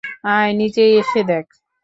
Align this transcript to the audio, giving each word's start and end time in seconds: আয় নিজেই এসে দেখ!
আয় 0.31 0.51
নিজেই 0.59 0.91
এসে 1.01 1.21
দেখ! 1.29 1.45